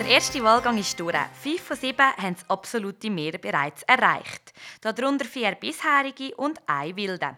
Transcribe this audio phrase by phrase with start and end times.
[0.00, 1.14] Der erste Wahlgang ist durch.
[1.42, 4.54] Fünf von sieben haben das absolute Mehr bereits erreicht.
[4.80, 7.36] Darunter vier bisherige und ein wilde.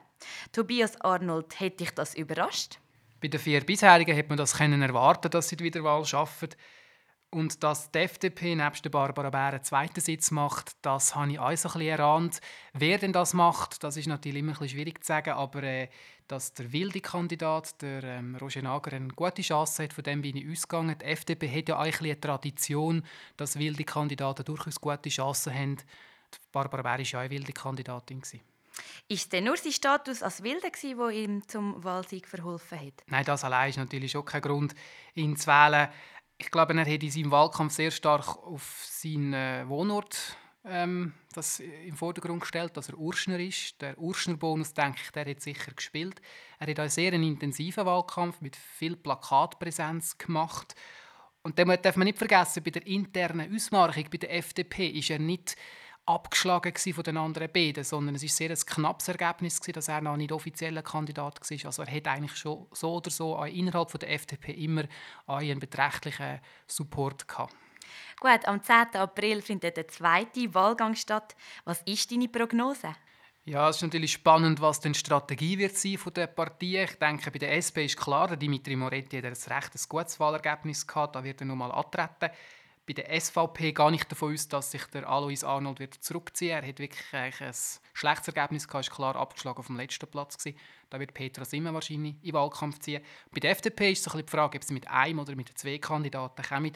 [0.53, 2.79] Tobias Arnold, hätte dich das überrascht?
[3.21, 6.51] Bei den vier bisherigen hätte man das erwarten, dass sie die Wiederwahl schaffen.
[7.35, 11.39] Und dass die FDP nebst der Barbara Bär einen zweiten Sitz macht, das habe ich
[11.39, 12.41] auch so ein bisschen erahnt.
[12.75, 15.89] Wer denn das macht, das ist natürlich immer ein bisschen schwierig zu sagen, aber äh,
[16.29, 20.37] dass der wilde Kandidat, der ähm, Roger Nager, eine gute Chance hat, von dem bin
[20.37, 20.95] ich ausgegangen.
[21.01, 23.03] Die FDP hat ja eigentlich eine Tradition,
[23.39, 25.77] dass wilde Kandidaten durchaus gute Chancen haben.
[25.77, 28.21] Die Barbara Bär war ja auch eine wilde Kandidatin.
[28.21, 28.41] Gewesen.
[29.09, 33.05] Ist denn nur sein Status als Wilde, der ihm zum Wahlsieg verholfen hat?
[33.07, 34.75] Nein, das allein ist natürlich schon kein Grund,
[35.15, 35.89] ihn zu wählen.
[36.43, 41.61] Ich glaube, er hat in seinem Wahlkampf sehr stark auf seinen äh, Wohnort ähm, das
[41.61, 43.81] im Vordergrund gestellt, dass er Urschner ist.
[43.81, 46.21] Der Urschner-Bonus, denke ich, der hat sicher gespielt.
[46.59, 50.75] Er hat einen sehr intensiven Wahlkampf mit viel Plakatpräsenz gemacht.
[51.43, 55.19] Und dann darf man nicht vergessen, bei der internen Ausmarchung bei der FDP ist er
[55.19, 55.57] nicht
[56.07, 60.01] abgeschlagen von den anderen beiden, sondern es ist sehr ein knappes Ergebnis gewesen, dass er
[60.01, 61.67] noch nicht offizieller Kandidat war.
[61.67, 64.85] Also er hat eigentlich schon so oder so innerhalb von der FDP immer
[65.27, 67.55] einen beträchtlichen Support gehabt.
[68.21, 68.95] Gut, am 10.
[68.95, 71.37] April findet der zweite Wahlgang statt.
[71.65, 72.95] Was ist deine Prognose?
[73.45, 76.85] Ja, es ist natürlich spannend, was die Strategie wird sein von der Partei.
[76.85, 80.21] Ich denke, bei der SP ist klar, der Dimitri Moretti hat ein recht ein gutes
[80.21, 81.17] Wahlergebnis gehabt.
[81.17, 82.31] Da wird er nochmal antreten.
[82.85, 86.67] Bei der SVP gehe ich davon aus, dass sich der Alois Arnold wird zurückziehen Er
[86.67, 87.55] hat wirklich ein
[87.95, 90.37] schlechtes Ergebnis gehabt, ist klar abgeschlagen auf dem letzten Platz.
[90.37, 90.59] Gewesen.
[90.91, 93.03] Da wird Petra Simmer wahrscheinlich in den Wahlkampf ziehen.
[93.31, 96.43] Bei der FDP ist es die Frage, ob sie mit einem oder mit zwei Kandidaten
[96.43, 96.73] kommen.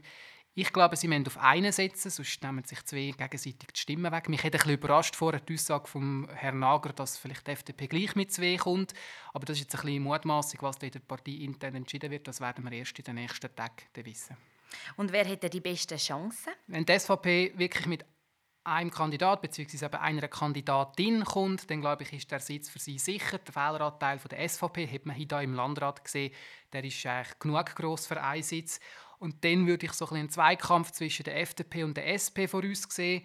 [0.55, 4.29] Ich glaube, sie müssen auf einen setzen, sonst nehmen sich zwei gegenseitig die Stimmen weg.
[4.31, 7.89] Mich hat ein bisschen überrascht vorher die Aussage von Herrn Nager, dass vielleicht die FDP
[7.89, 8.95] gleich mit zwei kommt.
[9.35, 12.27] Aber das ist jetzt ein bisschen Mutmaßung, was in der Partei intern entschieden wird.
[12.27, 14.37] Das werden wir erst in den nächsten Tagen wissen.
[14.97, 16.53] Und wer hätte die besten Chancen?
[16.67, 18.05] Wenn die SVP wirklich mit
[18.67, 19.97] einem Kandidat bzw.
[19.97, 23.39] einer Kandidatin kommt, dann glaube ich, ist der Sitz für sie sicher.
[23.39, 26.35] Der Fehleranteil der SVP hat man hier im Landrat gesehen,
[26.73, 28.81] der ist eigentlich genug groß für einen Sitz.
[29.19, 33.25] Und dann würde ich so ein einen Zweikampf zwischen der FDP und der SP voraussehen.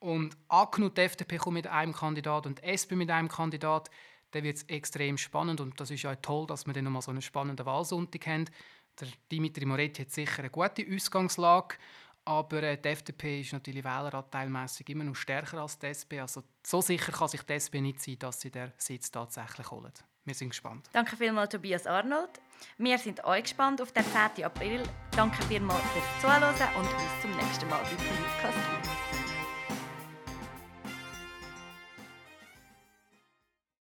[0.00, 3.90] Und angenommen, die FDP kommt mit einem Kandidat und die SP mit einem Kandidat,
[4.30, 5.60] dann wird es extrem spannend.
[5.60, 8.44] Und das ist ja toll, dass wir dann nochmal so einen spannenden Wahlsonntag haben.
[9.00, 11.76] Der Dimitri Moretti hat sicher eine gute Ausgangslage,
[12.24, 16.20] aber äh, die FDP ist natürlich wähleranteilmässig immer noch stärker als die SP.
[16.20, 19.92] Also so sicher kann sich die SP nicht sein, dass sie den Sitz tatsächlich holen.
[20.24, 20.90] Wir sind gespannt.
[20.92, 22.28] Danke vielmals, Tobias Arnold.
[22.76, 24.04] Wir sind euch gespannt auf den
[24.34, 24.44] 10.
[24.44, 24.82] April.
[25.12, 29.37] Danke vielmals fürs Zuhören und bis zum nächsten Mal bei Podcast.